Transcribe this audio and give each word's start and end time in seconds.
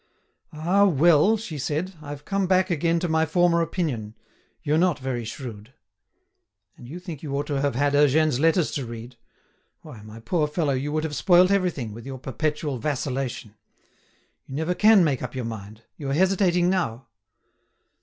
"Ah! 0.51 0.85
well," 0.85 1.37
she 1.37 1.59
said, 1.59 1.93
"I've 2.01 2.25
come 2.25 2.47
back 2.47 2.71
again 2.71 2.97
to 3.01 3.07
my 3.07 3.23
former 3.23 3.61
opinion; 3.61 4.15
you're 4.63 4.79
not 4.79 4.97
very 4.97 5.23
shrewd. 5.23 5.75
And 6.75 6.87
you 6.87 6.97
think 6.99 7.21
you 7.21 7.37
ought 7.37 7.45
to 7.45 7.61
have 7.61 7.75
had 7.75 7.93
Eugène's 7.93 8.39
letters 8.39 8.71
to 8.71 8.85
read? 8.87 9.17
Why, 9.81 10.01
my 10.01 10.19
poor 10.19 10.47
fellow 10.47 10.73
you 10.73 10.91
would 10.91 11.03
have 11.03 11.15
spoilt 11.15 11.51
everything, 11.51 11.93
with 11.93 12.07
your 12.07 12.17
perpetual 12.17 12.79
vacillation. 12.79 13.53
You 14.47 14.55
never 14.55 14.73
can 14.73 15.03
make 15.03 15.21
up 15.21 15.35
your 15.35 15.45
mind. 15.45 15.83
You 15.97 16.09
are 16.09 16.13
hesitating 16.13 16.67
now." 16.67 17.05